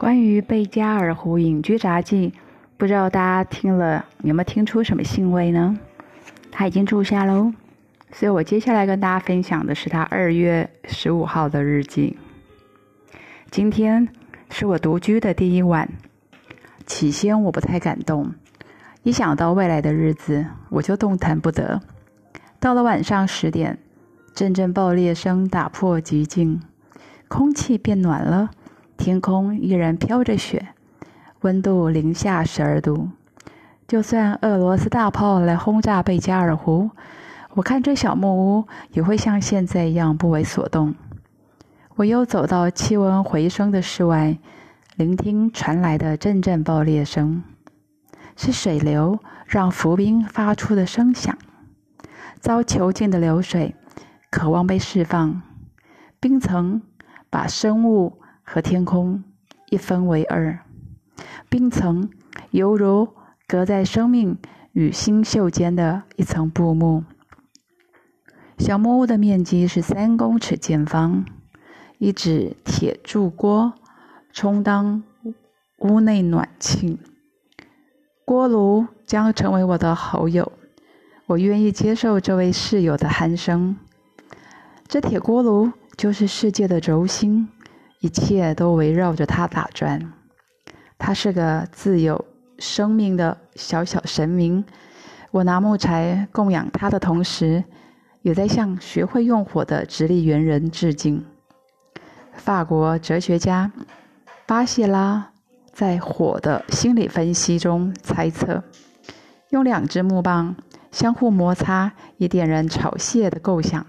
[0.00, 2.32] 关于贝加尔湖隐居杂记，
[2.78, 5.78] 不知道大家听了有没有听出什么兴味呢？
[6.50, 7.52] 他已经住下喽，
[8.10, 12.16] 所以我接下来跟大家分享的是他二月十五号的日记。
[13.50, 14.08] 今天
[14.48, 15.86] 是我独居的第一晚，
[16.86, 18.32] 起先我不太敢动，
[19.02, 21.78] 一想到未来的日子，我就动弹不得。
[22.58, 23.78] 到了晚上十点，
[24.32, 26.58] 阵阵爆裂声打破寂静，
[27.28, 28.50] 空气变暖了，
[29.00, 30.68] 天空依然飘着雪，
[31.40, 33.08] 温度零下十二度。
[33.88, 36.90] 就算俄罗斯大炮来轰炸贝加尔湖，
[37.54, 40.94] 我看这小木屋也会像现在一样不为所动。
[41.96, 44.36] 我又走到气温回升的室外，
[44.96, 47.42] 聆听传来的阵阵爆裂声，
[48.36, 51.36] 是水流让浮冰发出的声响。
[52.38, 53.74] 遭囚禁的流水，
[54.30, 55.40] 渴望被释放。
[56.20, 56.82] 冰层
[57.30, 58.19] 把生物
[58.52, 59.22] 和天空
[59.68, 60.58] 一分为二，
[61.48, 62.10] 冰层
[62.50, 63.08] 犹如。
[63.46, 64.38] 隔在生命
[64.70, 67.02] 与星宿间的一层布幕。
[68.58, 71.24] 小木屋的面积是三公尺见方，
[71.98, 73.72] 一只铁铸锅
[74.32, 75.02] 充当
[75.78, 77.00] 屋内暖气，
[78.24, 80.52] 锅炉将成为我的好友。
[81.26, 83.76] 我愿意接受这位室友的鼾声。
[84.86, 87.48] 这铁锅炉就是世界的轴心，
[88.00, 90.12] 一切都围绕着他打转。
[90.98, 92.24] 他是个自有。
[92.58, 94.62] 生命的小小神明，
[95.30, 97.64] 我拿木材供养他的同时，
[98.20, 101.24] 也在向学会用火的直立猿人致敬。
[102.34, 103.72] 法国哲学家
[104.46, 105.32] 巴谢拉
[105.72, 108.62] 在火的心理分析中猜测，
[109.48, 110.54] 用两支木棒
[110.92, 113.86] 相互摩擦以点燃草屑的构想，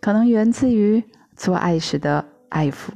[0.00, 1.02] 可能源自于
[1.34, 2.92] 做爱时的爱抚。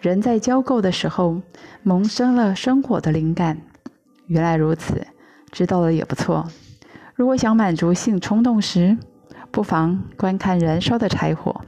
[0.00, 1.42] 人在交媾的时候，
[1.82, 3.60] 萌生了生火的灵感。
[4.28, 5.06] 原来如此，
[5.52, 6.48] 知道了也不错。
[7.14, 8.96] 如果想满足性冲动时，
[9.50, 11.60] 不妨观看燃烧的柴火。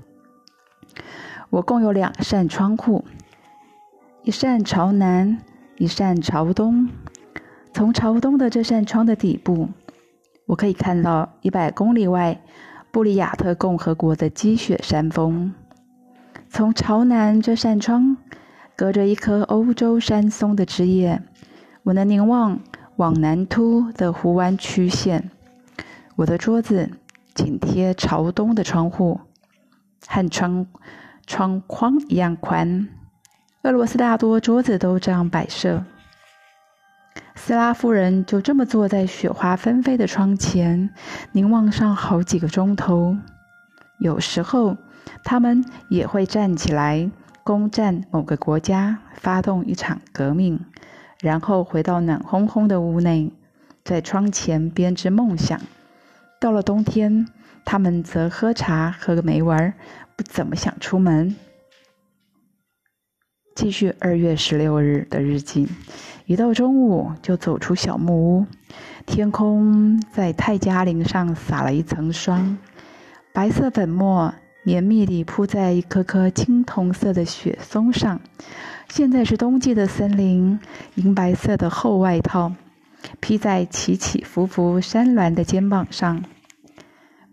[1.51, 3.05] 我共有两扇窗户，
[4.23, 5.39] 一扇朝南，
[5.77, 6.89] 一扇朝东。
[7.75, 9.69] 从朝东的这扇窗的底部，
[10.47, 12.41] 我可以看到一百公里外
[12.91, 15.53] 布里亚特共和国的积雪山峰。
[16.55, 18.15] 从朝南这扇窗，
[18.77, 21.23] 隔着一棵欧洲山松的枝叶。
[21.83, 22.61] 我能凝望
[22.97, 25.31] 往南凸的湖湾曲线。
[26.15, 26.91] 我的桌子
[27.33, 29.19] 紧贴朝东的窗户，
[30.07, 30.67] 和窗
[31.27, 32.87] 窗框一样宽。
[33.63, 35.83] 俄罗斯大多桌子都这样摆设。
[37.35, 40.91] 斯拉夫人就这么坐在雪花纷飞的窗前，
[41.33, 43.17] 凝望上好几个钟头。
[43.99, 44.77] 有时候，
[45.25, 47.11] 他们也会站起来
[47.45, 50.61] 攻占某个国家，发动一场革命。
[51.21, 53.31] 然后回到暖烘烘的屋内，
[53.85, 55.61] 在窗前编织梦想。
[56.41, 57.29] 到了冬天，
[57.65, 59.73] 他们则喝茶、喝个没完，
[60.17, 61.37] 不怎么想出门。
[63.55, 65.69] 继续二月十六日的日记，
[66.27, 68.47] 一到中午就走出小木屋，
[69.07, 72.59] 天空在泰加林上撒了一层霜，
[73.33, 78.21] 白色粉末绵密地铺在一颗颗青铜色的雪松上。
[78.89, 80.61] 现在是冬季的森林，
[80.95, 82.53] 银白色的厚外套
[83.21, 86.23] 披在起起伏伏山峦的肩膀上，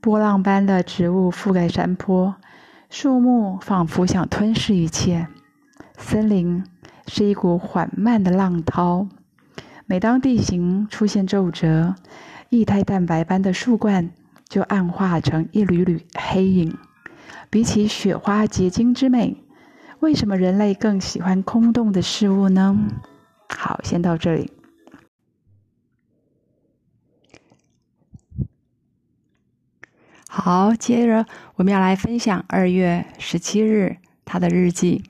[0.01, 2.35] 波浪般的植物覆盖山坡，
[2.89, 5.27] 树木仿佛想吞噬一切。
[5.97, 6.63] 森林
[7.07, 9.07] 是一股缓慢的浪涛，
[9.85, 11.95] 每当地形出现皱褶，
[12.49, 14.09] 液态蛋白般的树冠
[14.47, 16.77] 就暗化成一缕缕黑影。
[17.49, 19.37] 比起雪花结晶之美。
[19.99, 22.77] 为什么人类更喜欢空洞的事物呢？
[23.49, 24.51] 好，先到这里。
[30.29, 31.25] 好，接着
[31.55, 35.03] 我们要来分享二月十七日他的日记。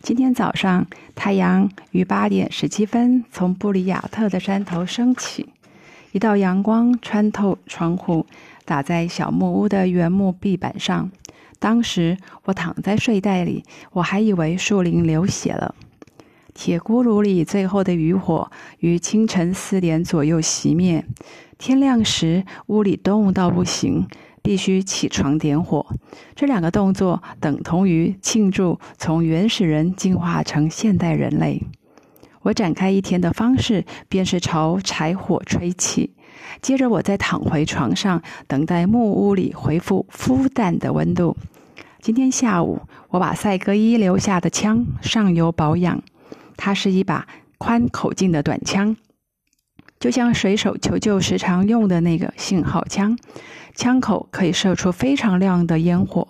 [0.00, 0.86] 今天早上，
[1.16, 5.52] 太阳于八点十七分从布里亚特的山头升起，
[6.12, 8.24] 一道阳光穿透窗户，
[8.64, 11.10] 打在小木屋的原木壁板上。
[11.58, 15.74] 当时我躺在睡袋里，我还以为树林流血了。
[16.54, 21.04] 铁锅炉里最后的余火于清晨四点左右熄灭。
[21.56, 24.06] 天亮时，屋里冻到不行，
[24.42, 25.86] 必须起床点火。
[26.34, 31.62] 这两个动作等同于庆祝从原始人进化成现代人类。
[32.42, 36.14] 我展开一天的方式便是朝柴火吹气。
[36.60, 41.36] 接着，我再躺回床上，等待木屋里恢复孵蛋的温度。
[42.00, 46.02] 今天下午，我把赛格伊留下的枪上油保养，
[46.56, 47.26] 它是一把
[47.58, 48.96] 宽口径的短枪，
[49.98, 53.18] 就像水手求救时常用的那个信号枪，
[53.74, 56.28] 枪口可以射出非常亮的烟火，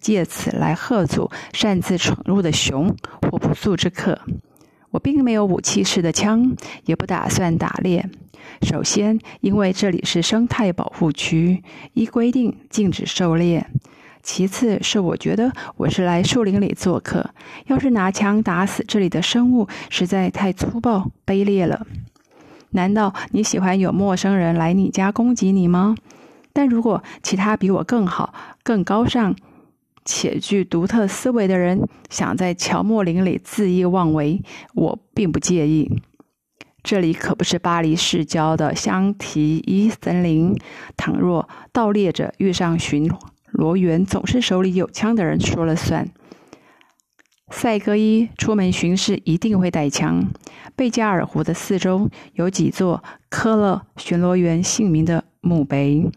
[0.00, 2.96] 借此来吓阻擅自闯入的熊
[3.30, 4.18] 或不速之客。
[4.90, 8.08] 我并没有武器式的枪，也不打算打猎。
[8.62, 11.62] 首先，因为这里是生态保护区，
[11.94, 13.62] 依规定禁止狩猎；
[14.22, 17.30] 其次是我觉得我是来树林里做客，
[17.66, 21.86] 要是拿枪打死这里的生物，实在太粗暴卑劣了。
[22.70, 25.94] 难道你喜欢有陌生人来你家攻击你吗？
[26.52, 28.34] 但如果其他比我更好、
[28.64, 29.36] 更高尚，
[30.04, 34.42] 且具独特思维的人想在乔莫林里恣意妄为，
[34.74, 36.00] 我并不介意。
[36.82, 40.56] 这里可不是巴黎市郊的香提伊森林。
[40.96, 43.10] 倘若盗猎者遇上巡
[43.52, 46.08] 逻员，总是手里有枪的人说了算。
[47.50, 50.30] 赛戈伊出门巡视一定会带枪。
[50.74, 56.10] 贝加尔湖的四周有几座刻了巡逻员姓名的墓碑。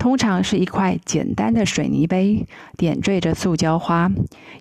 [0.00, 2.46] 通常是一块简单的水泥碑，
[2.78, 4.10] 点缀着塑胶花。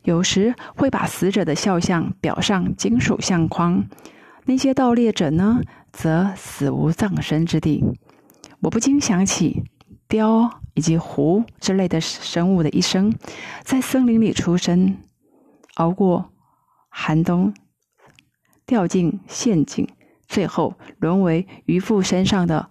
[0.04, 3.88] 有时会把死者的肖像裱上金属相框。
[4.44, 5.62] 那些盗猎者呢，
[5.94, 7.82] 则死无葬身之地。
[8.60, 9.64] 我不禁想起
[10.10, 13.16] 雕以及狐之类的生物的一生，
[13.64, 14.98] 在森林里出生，
[15.76, 16.34] 熬过
[16.90, 17.54] 寒冬，
[18.66, 19.88] 掉进陷阱，
[20.28, 22.70] 最后沦为渔夫身上的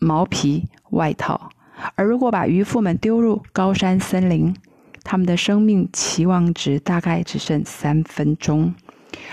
[0.00, 0.70] 毛皮。
[0.92, 1.50] 外套，
[1.94, 4.54] 而如果把渔夫们丢入高山森林，
[5.02, 8.74] 他们的生命期望值大概只剩三分钟。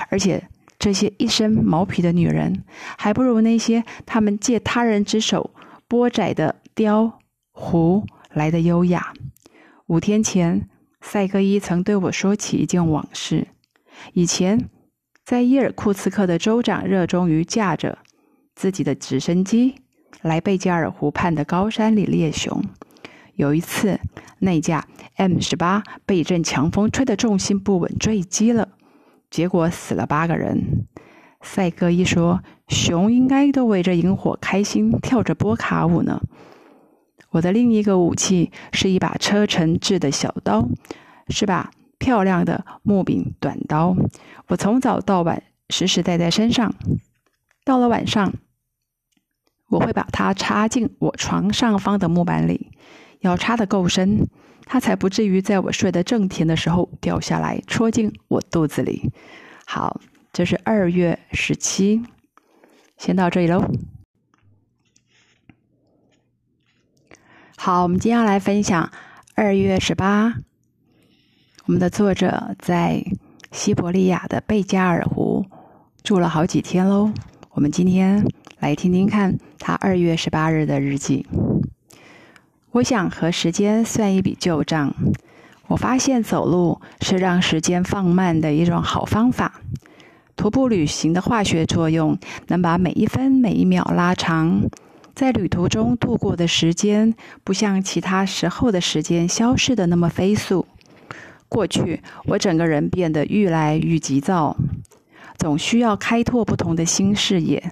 [0.10, 2.64] 而且，这些一身毛皮的女人，
[2.98, 5.52] 还不如那些他们借他人之手
[5.88, 7.20] 剥窄的雕
[7.52, 9.14] 狐来的优雅。
[9.88, 10.70] 五天前，
[11.02, 13.48] 赛格伊曾对我说起一件往事：
[14.14, 14.70] 以前，
[15.26, 18.00] 在伊尔库茨克的州长热衷于驾着
[18.56, 19.76] 自己的直升机。
[20.22, 22.64] 来贝加尔湖畔的高山里猎熊。
[23.36, 24.00] 有一次，
[24.40, 24.86] 那架
[25.16, 28.70] M 十八被一阵强风吹得重心不稳坠机了，
[29.30, 30.86] 结果死了八个人。
[31.42, 36.22] 赛哥一说：“熊应该都围着萤火开心跳着波卡舞呢。”
[37.32, 40.68] 我的另一个武器是一把车臣制的小刀，
[41.30, 43.96] 是把漂亮的木柄短刀。
[44.48, 46.74] 我从早到晚时时带在身上。
[47.64, 48.34] 到了晚上。
[49.70, 52.72] 我会把它插进我床上方的木板里，
[53.20, 54.28] 要插得够深，
[54.66, 59.12] 它才不至于在我睡得正甜的时候掉下来戳进我肚子里。
[59.66, 60.02] 好，
[60.34, 62.04] 这是二月十七，
[62.98, 63.64] 先到这里喽。
[67.58, 68.92] 好，我们接下来分享
[69.36, 70.36] 二月十八。
[71.66, 73.04] 我们的作者在
[73.52, 75.46] 西伯利亚的贝加尔湖
[76.02, 77.12] 住了好几天喽。
[77.52, 78.26] 我们今天。
[78.60, 81.26] 来听听看他二月十八日的日记。
[82.72, 84.94] 我想和时间算一笔旧账。
[85.68, 89.62] 我发现走路是让时间放慢的一种好方法。
[90.36, 94.64] 徒步旅行的化学作用能把每一分每一秒拉长。
[95.16, 100.68] 在旅途中度过的时间，不像其他时候的时间消失的那么飞速。
[101.48, 104.56] 过去，我整个人变得愈来愈急躁，
[105.40, 107.72] 总需要开拓不同的新视野。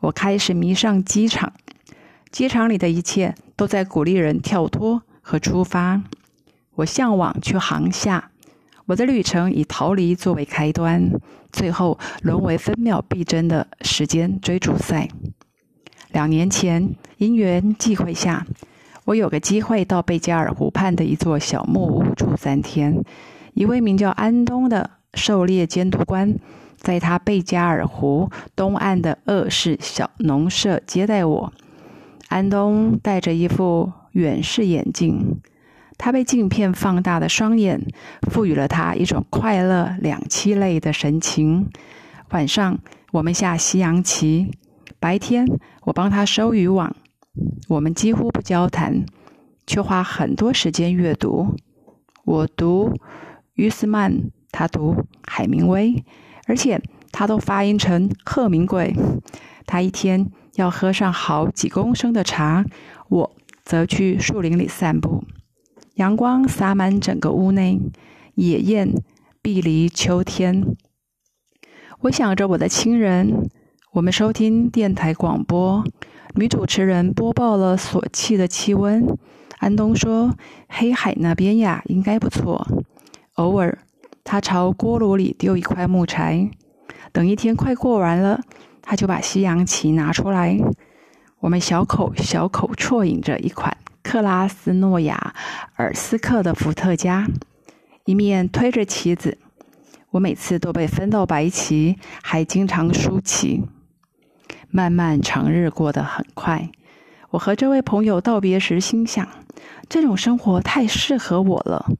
[0.00, 1.52] 我开始迷上机场，
[2.30, 6.02] 机场里的一切都在鼓励人跳脱和出发。
[6.76, 8.30] 我向往去航下，
[8.86, 11.10] 我的旅程以逃离作为开端，
[11.52, 15.08] 最后沦为分秒必争的时间追逐赛。
[16.10, 18.46] 两年前，因缘际会下，
[19.04, 23.04] 我有个机会到贝加尔湖畔的一座小木屋住三天。
[23.52, 26.34] 一位名叫安东的狩猎监督官。
[26.84, 31.52] 在他贝加尔湖东岸的恶式小农舍接待我。
[32.28, 35.40] 安东戴着一副远视眼镜，
[35.96, 37.86] 他被镜片放大的双眼
[38.30, 41.68] 赋予了他一种快乐两栖类的神情。
[42.30, 42.78] 晚上
[43.12, 44.50] 我们下西洋棋，
[45.00, 45.46] 白天
[45.84, 46.94] 我帮他收渔网。
[47.68, 49.06] 我们几乎不交谈，
[49.66, 51.56] 却花很多时间阅读。
[52.24, 52.92] 我读
[53.54, 54.94] 于斯曼，他读
[55.26, 56.04] 海明威。
[56.46, 56.80] 而且
[57.12, 58.94] 他都发音成赫明贵。
[59.66, 62.64] 他一天要喝上好几公升的茶，
[63.08, 63.30] 我
[63.64, 65.24] 则去树林里散步。
[65.94, 67.80] 阳光洒满整个屋内，
[68.34, 68.92] 野雁
[69.40, 70.76] 碧离秋天。
[72.00, 73.48] 我想着我的亲人，
[73.92, 75.84] 我们收听电台广播，
[76.34, 79.06] 女主持人播报了所气的气温。
[79.60, 80.36] 安东说
[80.68, 82.66] ：“黑海那边呀，应该不错。”
[83.34, 83.78] 偶尔。
[84.24, 86.50] 他朝锅炉里丢一块木柴，
[87.12, 88.40] 等一天快过完了，
[88.82, 90.58] 他就把西洋棋拿出来，
[91.40, 95.34] 我们小口小口啜饮着一款克拉斯诺亚
[95.76, 97.28] 尔斯克的伏特加，
[98.06, 99.38] 一面推着棋子。
[100.10, 103.64] 我每次都被分到白棋，还经常输棋。
[104.70, 106.70] 漫漫长日过得很快。
[107.30, 109.28] 我和这位朋友道别时，心想：
[109.88, 111.90] 这种生活太适合我了。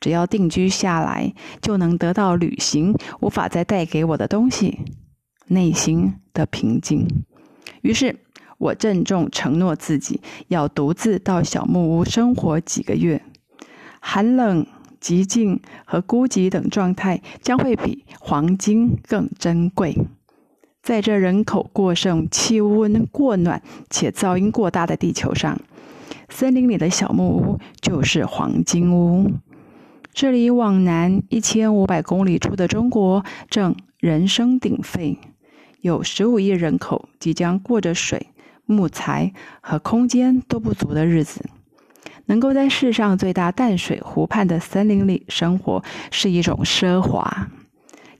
[0.00, 4.80] 只要定居下来，就能得到旅行无法再带给我的东西——
[5.48, 7.06] 内心的平静。
[7.82, 8.16] 于是，
[8.58, 13.22] 我郑重承诺自己，要独自到小木屋生活几个月。
[14.00, 14.66] 寒冷。
[15.00, 19.96] 寂静和孤寂等状态将会比黄金更珍贵。
[20.82, 25.58] 在这人口过剩、气温过暖且噪音过大的地球上，
[26.28, 29.32] 森林里的小木屋就是黄金屋。
[30.12, 35.18] 这里往南一千五百公里处的中国正人声鼎沸，
[35.80, 38.28] 有十五亿人口即将过着水、
[38.66, 41.44] 木材和空间都不足的日子。
[42.26, 47.48] 能够在世上最大淡水湖畔的森林里生活是一种奢华。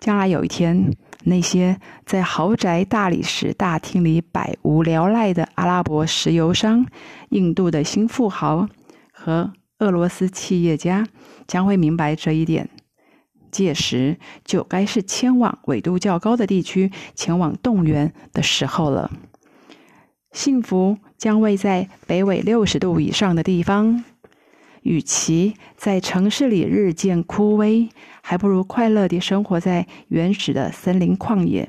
[0.01, 0.93] 将来有一天，
[1.25, 6.87] 那些在豪宅大理石大厅里百无聊赖的阿拉伯石油商、
[7.29, 8.69] 印度的新富豪
[9.13, 11.07] 和俄罗斯企业家
[11.47, 12.71] 将会明白这一点。
[13.51, 19.11] 届时，就该是迁往纬度较高的地区、前往动员的时候了。
[20.31, 24.05] 幸福将位在北纬六十度以上的地方。
[24.83, 27.91] 与其在城市里日渐枯萎，
[28.23, 31.69] 还不如快乐地生活在原始的森林旷野。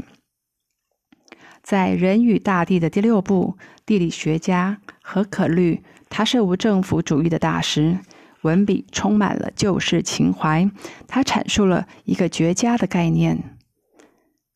[1.62, 7.98] 在《人与大地》的第六部，地理学家何可律，他是无政府主义的大师，
[8.44, 10.70] 文笔充满了旧世情怀。
[11.08, 13.58] 他阐述了一个绝佳的概念：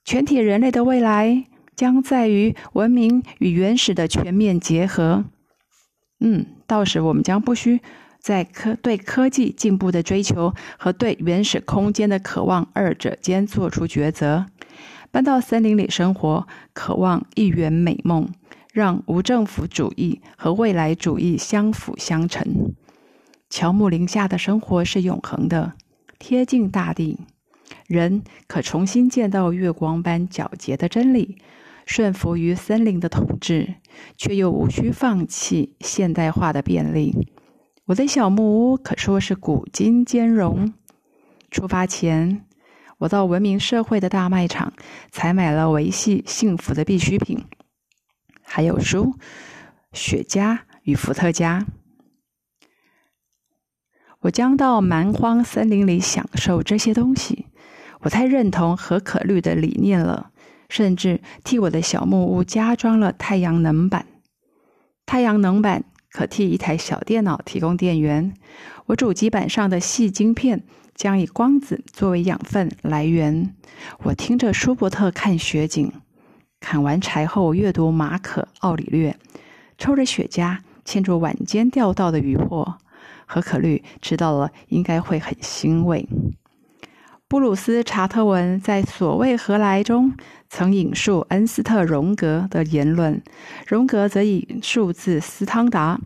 [0.04, 1.46] 全体人类的未来。
[1.76, 5.26] 将在于文明与原始的全面结合。
[6.22, 7.82] 嗯，到时我们将不需
[8.18, 14.46] 在科对科技进步的追求和对原始空间的渴望二者间做出抉择。
[15.12, 18.30] 搬到森林里生活，渴望一圆美梦，
[18.76, 22.74] 让无政府主义和未来主义相辅相成。
[23.50, 25.76] 乔木林下的生活是永恒的，
[26.20, 27.22] 贴近大地，
[27.88, 31.38] 人可重新见到月光般皎洁的真理。
[31.86, 33.76] 顺服于森林的统治，
[34.18, 37.30] 却又无需放弃现代化的便利。
[37.86, 40.74] 我的小木屋可说是古今兼容。
[41.50, 42.44] 出发前，
[42.98, 44.74] 我到文明社会的大卖场
[45.12, 47.46] 采买了维系幸福的必需品，
[48.46, 49.18] 还有书、
[49.92, 51.66] 雪茄与伏特加。
[54.22, 57.48] 我将到蛮荒森林里享受这些东西。
[58.02, 60.32] 我太认同何可律的理念了。
[60.70, 64.06] 甚至替我的小木屋加装了太阳能板。
[65.06, 68.34] 太阳能板可替一台小电脑提供电源。
[68.88, 73.56] 我主机板上的细晶片将以光子作为养分来源。
[74.04, 75.92] 我听着舒伯特看雪景，
[76.60, 79.16] 砍完柴后阅读马可·奥里略，
[79.78, 82.78] 抽着雪茄，牵着晚间钓到的渔获。
[83.28, 86.08] 何可律知道了，应该会很欣慰。
[87.28, 90.14] 布鲁斯·查特文在《所谓何来》中
[90.48, 93.22] 曾引述恩斯特·荣格的言论，
[93.66, 96.00] 荣格则引述自斯汤达：“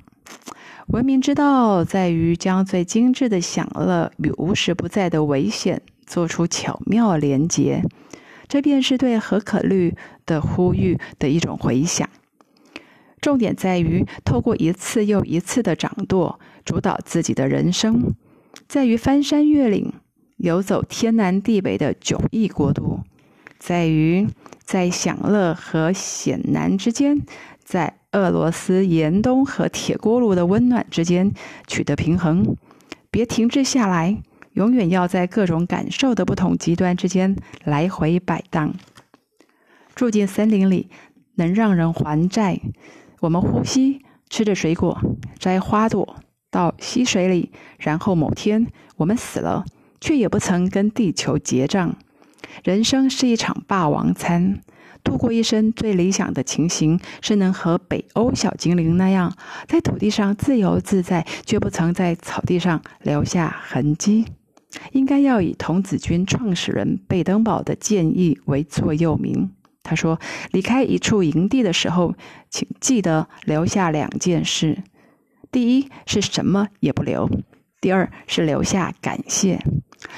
[0.87, 7.83] 文明之道在于将最精致的享乐与无时不在的危险做出巧妙连结。”
[8.49, 12.09] 这便是对何可律的呼吁的一种回响。
[13.21, 18.13] 重点在于透过一次又一次的掌舵，主导自己的人生，
[18.67, 19.93] 在于翻山越岭。
[20.37, 23.01] 游走天南地北的迥异国度，
[23.57, 24.25] 在于
[24.63, 27.21] 在享乐和险难之间，
[27.61, 31.33] 在俄罗斯严冬和铁锅炉的温暖之间
[31.67, 32.55] 取得平衡。
[33.11, 34.23] 别停滞下来，
[34.59, 38.75] 永远要在各种感受的不同极端之间来回摆荡。
[39.95, 40.89] 住进森林里
[41.35, 42.59] 能让人还债。
[43.21, 45.01] 我们呼吸，吃着水果，
[45.39, 46.17] 摘花朵，
[46.51, 49.65] 到溪水里，然后某天我们死了。
[50.01, 51.97] 却也不曾跟地球结账。
[52.63, 54.61] 人生是一场霸王餐，
[55.03, 59.35] 度过一生最理想的情形是能和北欧小精灵那样，
[59.67, 64.25] 在土地上自由自在，却不曾在草地上留下痕迹。
[64.91, 69.51] 应该要以童子军创始人贝登堡的建议为座右铭。
[69.81, 70.19] 他说
[70.51, 72.13] ：“离开一处营地的时候，
[72.49, 74.83] 请记得留下两件事：
[75.51, 77.27] 第一是什么也不留；
[77.81, 79.59] 第二是留下感谢。”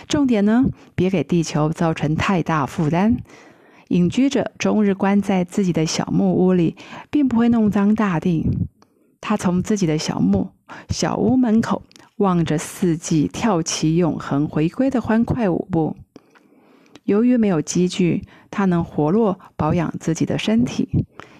[0.09, 0.65] 重点呢，
[0.95, 3.17] 别给地球造成太大负担。
[3.87, 6.75] 隐居者终日关在自己的小木屋里，
[7.09, 8.47] 并不会弄脏大地。
[9.19, 10.49] 他从自己的小木
[10.89, 11.83] 小屋门口
[12.21, 15.97] 望着四季，跳起永恒回归的欢快舞步。
[17.03, 20.87] 由于没有积聚，他能活络保养自己的身体；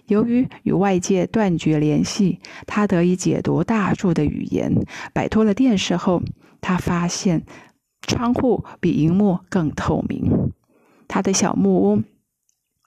[0.08, 4.74] 由于与外界断绝联系，他得以解读大树的语言。
[5.14, 6.24] 摆脱了电视后，
[6.60, 7.46] 他发现
[8.02, 10.52] 窗户比荧幕更透明。
[11.08, 12.02] 他的小木屋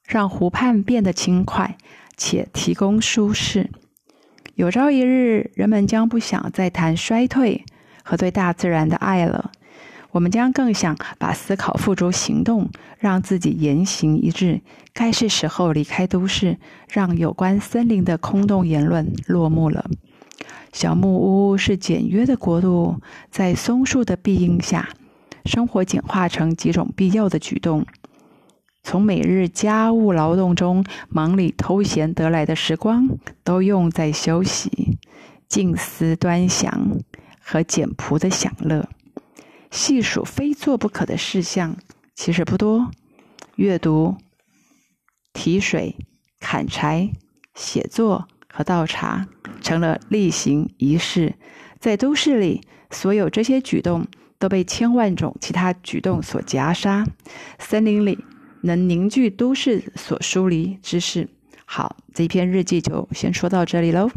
[0.05, 1.79] 让湖畔变得轻快，
[2.17, 3.71] 且提供舒适。
[4.57, 7.65] 有朝一日，人们将不想再谈衰退
[8.05, 9.51] 和对大自然的爱了。
[10.13, 14.61] 我们将更想把思考付诸行动，让自己言行一致。
[14.93, 16.59] 该是时候离开都市，
[16.89, 19.91] 让有关森林的空洞言论落幕了。
[20.73, 24.89] 小木屋是简约的国度，在松树的庇荫下，
[25.47, 27.85] 生活简化成几种必要的举动。
[28.85, 33.09] 从每日家务劳动中忙里偷闲得来的时光，
[33.43, 34.99] 都用在休息、
[35.49, 37.01] 静思端详
[37.45, 38.89] 和简朴的享乐。
[39.71, 41.77] 细数非做不可的事项，
[42.15, 42.91] 其实不多。
[43.57, 44.17] 阅读、
[45.33, 45.97] 提水、
[46.41, 47.11] 砍柴、
[47.55, 49.29] 写作和倒茶，
[49.61, 51.35] 成了例行仪式。
[51.79, 54.07] 在都市里，所有这些举动
[54.39, 57.07] 都被千万种其他举动所夹杀。
[57.59, 58.19] 森林里。
[58.67, 61.29] 能凝聚都市所疏离之事。
[61.67, 64.11] 好，这篇日记就先说到这里喽。